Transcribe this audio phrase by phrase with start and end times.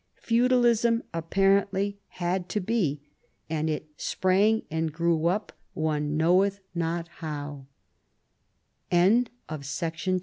[0.15, 3.01] Feudalism apparently had to be,
[3.51, 7.67] and it" sprang and grew up, one knoweth not how."